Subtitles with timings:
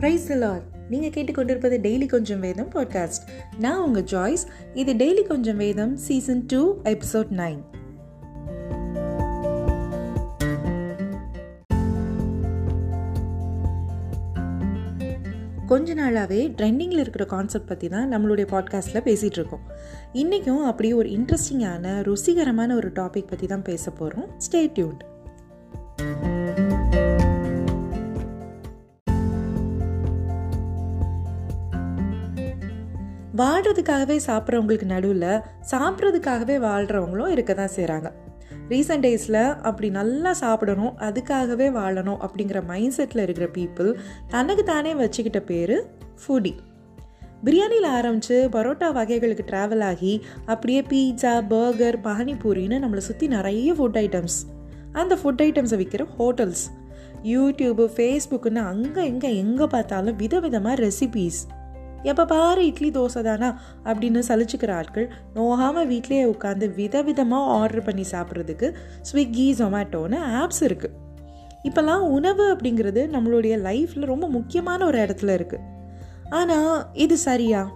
[0.00, 3.24] Price லார் நீங்கள் கேட்டுக்கொண்டிருப்பது daily கொஞ்சம் வேதம் பாட்காஸ்ட்
[3.58, 7.60] நான் உங்கள் ஜாய்ஸ் இது டெய்லி கொஞ்சம் வேதம் சீசன் டூ எபிசோட் நைன்
[15.66, 19.60] கொஞ்ச நாளாகவே ட்ரெண்டிங்கில் இருக்கிற கான்செப்ட் பற்றி தான் நம்மளுடைய பாட்காஸ்ட்டில் பேசிகிட்டு இருக்கோம்.
[20.12, 25.02] இன்றைக்கும் அப்படியே ஒரு இன்ட்ரெஸ்டிங்கான ருசிகரமான ஒரு டாபிக் பற்றி தான் பேச போகிறோம் ஸ்டே டியூன்ட்
[33.38, 35.26] வாழ்கிறதுக்காகவே சாப்பிட்றவங்களுக்கு நடுவில்
[35.70, 38.08] சாப்பிட்றதுக்காகவே வாழ்கிறவங்களும் இருக்க தான் செய்கிறாங்க
[38.70, 43.90] ரீசெண்ட் டேஸில் அப்படி நல்லா சாப்பிடணும் அதுக்காகவே வாழணும் அப்படிங்கிற மைண்ட் செட்டில் இருக்கிற பீப்புள்
[44.28, 45.76] தனக்கு தானே வச்சுக்கிட்ட பேர்
[46.22, 46.52] ஃபுடி
[47.42, 50.14] பிரியாணியில் ஆரம்பித்து பரோட்டா வகைகளுக்கு ட்ராவல் ஆகி
[50.46, 54.38] அப்படியே பீட்சா பர்கர் பானிபூரின்னு நம்மளை சுற்றி நிறைய ஃபுட் ஐட்டம்ஸ்
[54.92, 56.64] அந்த ஃபுட் ஐட்டம்ஸை விற்கிற ஹோட்டல்ஸ்
[57.24, 61.40] யூடியூப்பு ஃபேஸ்புக்குன்னு அங்கே இங்கே எங்கே பார்த்தாலும் விதவிதமாக ரெசிபீஸ்
[62.02, 68.74] எப்போ பாரு இட்லி தோசை தானா அப்படின்னு சலிச்சுக்கிற ஆட்கள் நோகாமல் வீட்லேயே உட்காந்து விதவிதமாக ஆர்டர் பண்ணி சாப்பிட்றதுக்கு
[69.12, 70.96] ஸ்விக்கி ஜொமேட்டோன்னு ஆப்ஸ் இருக்குது
[71.62, 75.76] இப்போல்லாம் உணவு அப்படிங்கிறது நம்மளுடைய லைஃப்பில் ரொம்ப முக்கியமான ஒரு இடத்துல இருக்குது
[76.30, 77.70] ஆனால் இது சரியா?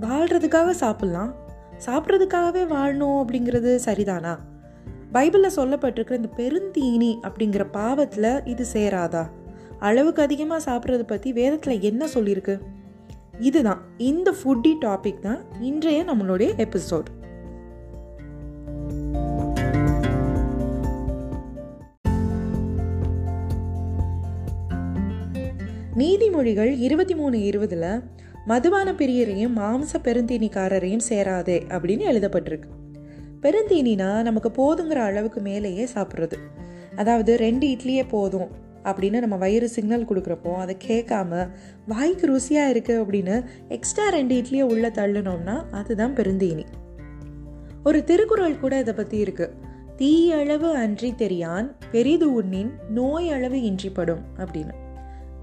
[0.00, 1.32] வாழ்கிறதுக்காக சாப்பிட்லாம்.
[1.86, 4.38] சாப்பிட்றதுக்காகவே வாழணும் அப்படிங்கிறது சரிதானா?
[5.12, 9.28] பைபிளில் சொல்லப்பட்டிருக்கிற இந்த பெருந்தீனி அப்படிங்கிற பாவத்தில் இது சேராதா?
[9.78, 12.60] அளவுக்கு அதிகமாக சாப்பிட்றத பற்றி வேதத்தில் என்ன சொல்லியிருக்கு?
[13.40, 13.82] இதுதான்.
[13.96, 17.04] இந்த ஃபுட்டி டாபிக் தான் இன்றைய நம்மளுடைய எபிசோட்
[25.96, 28.02] நீதிமொழிகள் இருபத்தி மூணு இருபதுல
[28.46, 32.68] மதுபான பெரியரையும் மாம்ச பெருந்தீனிக்காரரையும் சேராதே அப்படின்னு எழுதப்பட்டிருக்கு.
[33.42, 36.32] பெருந்தீனினா நமக்கு போதுங்கிற அளவுக்கு மேலேயே சாப்பிட்றது.
[36.96, 38.48] அதாவது ரெண்டு இட்லியே போதும்.
[38.90, 41.48] அப்படின்னு நம்ம வயிறு சிக்னல் கொடுக்குறப்போ அதை கேட்காம
[41.86, 46.64] வாய்க்கு ருசியாக இருக்குது அப்படின்னு எக்ஸ்ட்ரா ரெண்டு இட்லியை உள்ளே தள்ளினோம்னா அதுதான் பெருந்தீனி.
[47.84, 49.54] ஒரு திருக்குறள் கூட இதை பற்றி இருக்குது
[49.96, 54.74] தீயளவு அன்றி தெரியான் பெரிது உண்ணின் நோய் அளவு இன்றிப்படும் அப்படின்னு.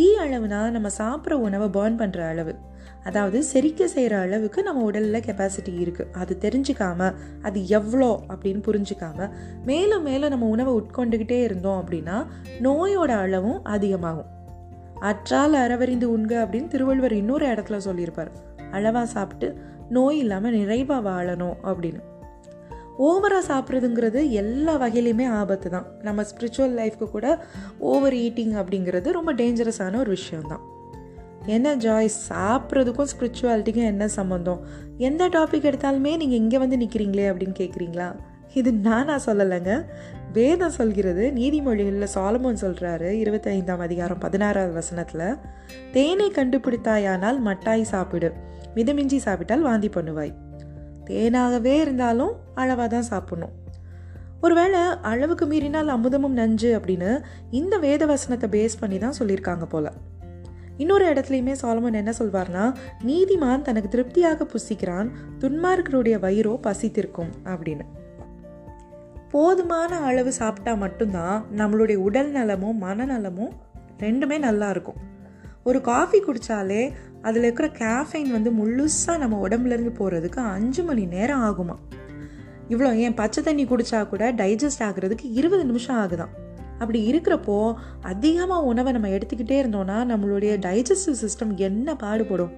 [0.00, 2.54] தீ அளவுனா நம்ம சாப்பிட்ற உணவை பேர்ன் பண்ணுற அளவு.
[3.04, 9.30] அதாவது செரிக்க செய்கிற அளவுக்கு நம்ம உடலில் கெப்பாசிட்டி இருக்குது அது தெரிஞ்சுக்காம அது எவ்வளோ அப்படின்னு புரிஞ்சுக்காம
[9.64, 12.26] மேலும் மேலும் நம்ம உணவை உட்கொண்டுக்கிட்டே இருந்தோம் அப்படின்னா
[12.62, 14.30] நோயோட அளவும் அதிகமாகும்.
[15.00, 18.32] அற்றால் அறவறிந்து உண்க அப்படின்னு திருவள்ளுவர் இன்னொரு இடத்துல சொல்லியிருப்பார்.
[18.70, 22.02] அளவாக சாப்பிட்டு நோய் இல்லாமல் நிறைவாக வாழணும் அப்படின்னு.
[23.00, 25.86] ஓவராக சாப்பிட்றதுங்கிறது எல்லா வகையிலையுமே ஆபத்து தான்.
[26.02, 27.44] நம்ம ஸ்பிரிச்சுவல் லைஃப்க்கு கூட
[27.78, 30.64] ஓவர் ஈட்டிங் அப்படிங்கிறது ரொம்ப டேஞ்சரஸான ஒரு விஷயம்தான்
[31.46, 34.60] என்ன ஜாய் சாப்பிட்றதுக்கும் ஸ்பிரிச்சுவாலிட்டிக்கும் என்ன சம்மந்தம்
[34.98, 38.08] எந்த டாபிக் எடுத்தாலுமே நீங்கள் இங்கே வந்து நிற்கிறீங்களே அப்படின்னு கேட்குறீங்களா
[38.54, 39.72] இது நானா சொல்லலைங்க.
[40.32, 45.38] வேதம் சொல்கிறது நீதிமொழிகளில் சாலமோன் சொல்கிறாரு இருபத்தைந்தாம் அதிகாரம் பதினாறாவது வசனத்தில்
[45.92, 48.32] தேனை கண்டுபிடித்தாயானால் மட்டாய் சாப்பிடு
[48.74, 50.32] மிதமிஞ்சி சாப்பிட்டால் வாந்தி பண்ணுவாய்.
[51.10, 53.54] தேனாகவே இருந்தாலும் அளவாக தான் சாப்பிடணும்.
[54.40, 57.10] ஒருவேளை அளவுக்கு மீறினால் அமுதமும் நஞ்சு அப்படின்னு
[57.50, 59.92] இந்த வேத வசனத்தை பேஸ் பண்ணி தான் சொல்லியிருக்காங்க போல.
[60.76, 62.64] இன்னொரு இடத்துலையுமே சாலமன் என்ன சொல்வார்னா
[63.06, 67.86] நீதிமான் தனக்கு திருப்தியாக புசிக்கிறான் துன்மார்க்கருடைய வயிறோ பசித்திருக்கும் அப்படின்னு.
[69.30, 73.52] போதுமான அளவு சாப்பிட்டா மட்டும்தான் நம்மளுடைய உடல் நலமும் மனநலமும்
[73.98, 74.98] ரெண்டுமே நல்லா இருக்கும்.
[75.64, 81.76] ஒரு காஃபி குடித்தாலே அதில் இருக்கிற கேஃபைன் வந்து முழுசாக நம்ம உடம்புலேருந்து போகிறதுக்கு அஞ்சு மணி நேரம் ஆகுமா?
[82.68, 86.28] இவ்வளோ ஏன் பச்சை தண்ணி குடித்தா கூட டைஜஸ்ட் ஆகுறதுக்கு இருபது நிமிஷம் ஆகுதான்.
[86.78, 92.52] அப்படி இருக்கிறப்போ அதிகமாக உணவை நம்ம எடுத்துக்கிட்டே இருந்தோம்னா நம்மளுடைய டைஜஸ்டிவ் சிஸ்டம் என்ன பாடுபடும்?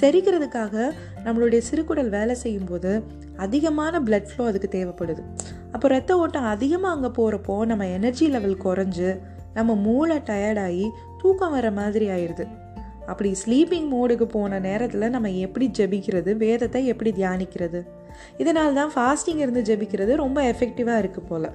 [0.00, 0.90] செரிக்கிறதுக்காக
[1.24, 3.04] நம்மளுடைய சிறுகுடல் வேலை செய்யும்போது
[3.36, 5.22] அதிகமான பிளட் ஃப்ளோ அதுக்கு தேவைப்படுது.
[5.72, 9.20] அப்போ ரத்த ஓட்டம் அதிகமாக அங்கே போகிறப்போ நம்ம எனர்ஜி லெவல் குறைஞ்சு
[9.54, 10.90] நம்ம மூளை டயர்டாகி
[11.24, 12.46] தூக்கம் வர மாதிரி ஆயிடுது
[13.10, 17.80] அப்படி ஸ்லீப்பிங் மோடுக்கு போன நேரத்தில் நம்ம எப்படி ஜெபிக்கிறது வேதத்தை எப்படி தியானிக்கிறது
[18.38, 21.48] இதனால தான் ஃபாஸ்டிங் இருந்து ஜெபிக்கிறது ரொம்ப எஃபெக்டிவாக இருக்குது போல்.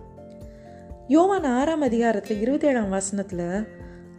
[1.08, 3.48] யோவான் ஆறாம் அதிகாரத்தில் இருபத்தேழாம் வசனத்தில்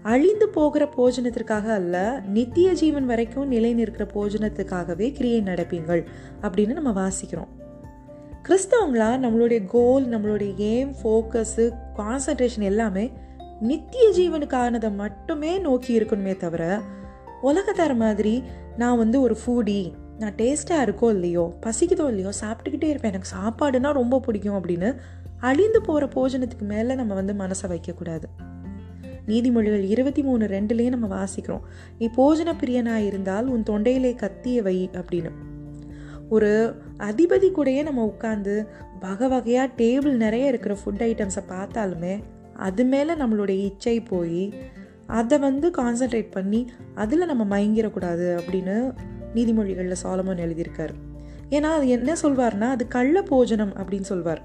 [0.02, 1.96] அழிந்து போகிற போஜனத்திற்காக அல்ல
[2.32, 6.03] நித்திய ஜீவன் வரைக்கும் நிலை நிற்கிற போஜனத்துக்காகவே கிரியை நடப்பீங்கள்
[6.43, 7.50] அப்படின்னு நம்ம வாசிக்கிறோம்.
[8.46, 13.05] கிறிஸ்தவங்களா நம்மளுடைய கோல் நம்மளுடைய எய்ம் ஃபோக்கஸு கான்சன்ட்ரேஷன் எல்லாமே
[13.61, 16.81] நித்திய ஜீவனுக்கானதை மட்டுமே நோக்கி இருக்கணுமே தவிர
[17.43, 18.43] உலகத்தர மாதிரி
[18.77, 23.12] நான் வந்து ஒரு ஃபூடி நான் டேஸ்ட்டாக இருக்கோ இல்லையோ பசிக்குதோ இல்லையோ சாப்பிட்டுக்கிட்டே இருப்பேன்.
[23.12, 24.97] எனக்கு சாப்பாடுனா ரொம்ப பிடிக்கும் அப்படின்னு
[25.41, 28.25] அழிந்து போகிற போஜனத்துக்கு மேலே நம்ம வந்து மனசை வைக்கக்கூடாது.
[29.27, 31.61] நீதிமொழிகள் இருபத்தி மூணு ரெண்டுலேயும் நம்ம வாசிக்கிறோம்.
[31.99, 35.31] நீ போஜன பிரியனாக இருந்தால் உன் தொண்டையிலே கத்திய வை அப்படின்னு.
[36.29, 38.67] ஒரு அதிபதி கூடயே நம்ம உட்காந்து
[39.01, 42.23] வகை வகையாக டேபிள் நிறைய இருக்கிற ஃபுட் ஐட்டம்ஸை பார்த்தாலுமே
[42.61, 44.43] அது மேலே நம்மளுடைய இச்சை போய்
[45.07, 46.61] அதை வந்து கான்சன்ட்ரேட் பண்ணி
[46.95, 48.75] அதில் நம்ம மயங்கிடக்கூடாது அப்படின்னு
[49.35, 50.95] நீதிமொழிகளில் சாலமோன் எழுதியிருக்காரு.
[51.51, 54.43] ஏன்னா அது என்ன சொல்வார்னா அது கள்ள போஜனம் அப்படின்னு சொல்வார்.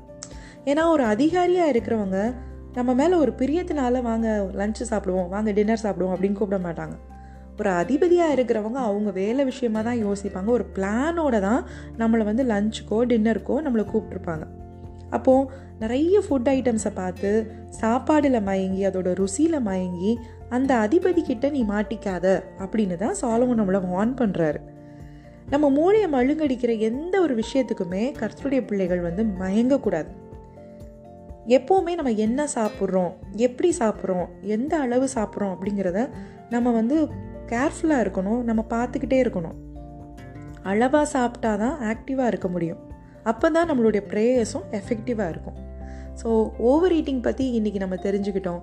[0.65, 2.19] ஏன்னா ஒரு அதிகாரியாக இருக்கிறவங்க
[2.73, 6.95] நம்ம மேலே ஒரு பிரியத்தினால வாங்க லஞ்சு சாப்பிடுவோம் வாங்க டின்னர் சாப்பிடுவோம் அப்படின்னு கூப்பிட மாட்டாங்க.
[7.59, 10.49] ஒரு அதிபதியாக இருக்கிறவங்க அவங்க வேலை விஷயமா தான் யோசிப்பாங்க.
[10.49, 11.61] ஒரு பிளானோட தான்
[11.97, 14.45] நம்மளை வந்து லஞ்சுக்கோ டின்னருக்கோ நம்மளை கூப்பிட்ருப்பாங்க
[15.09, 15.49] அப்போது
[15.79, 20.19] நிறைய ஃபுட் ஐட்டம்ஸை பார்த்து சாப்பாடில் மயங்கி அதோட ருசியில் மயங்கி
[20.49, 24.59] அந்த அதிபதி கிட்ட நீ மாட்டிக்காத அப்படின்னு தான் சாலமன் நம்மளை வார்ன் பண்ணுறாரு
[25.49, 30.07] நம்ம மூளையை மழுங்கடிக்கிற எந்த ஒரு விஷயத்துக்குமே கர்த்தருடைய பிள்ளைகள் வந்து மயங்கக்கூடாது.
[31.47, 36.09] எப்போவுமே நம்ம என்ன சாப்பிட்றோம் எப்படி சாப்பிட்றோம் எந்த அளவு சாப்பிட்றோம் அப்படிங்கிறத
[36.49, 37.07] நம்ம வந்து
[37.47, 39.53] கேர்ஃபுல்லாக இருக்கணும் நம்ம பார்த்துக்கிட்டே இருக்கணும்.
[40.63, 42.84] அளவாக சாப்பிட்டா தான் ஆக்டிவாக இருக்க முடியும்.
[43.31, 45.57] அப்போ தான் நம்மளுடைய ப்ரேயர்ஸும் எஃபெக்டிவாக இருக்கும்.
[46.21, 46.29] ஸோ
[46.71, 48.61] ஓவர் ஈட்டிங் பற்றி இன்றைக்கி நம்ம தெரிஞ்சுக்கிட்டோம்.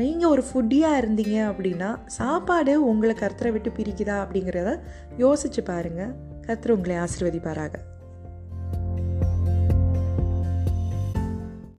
[0.00, 4.72] நீங்கள் ஒரு ஃபுட்டியாக இருந்தீங்க அப்படின்னா சாப்பாடு உங்களை கர்த்தரை விட்டு பிரிக்குதா அப்படிங்கிறத
[5.24, 6.12] யோசிச்சு பாருங்கள்
[6.46, 7.74] கர்த்தர் உங்களை ஆசிர்வதிப்பாராக.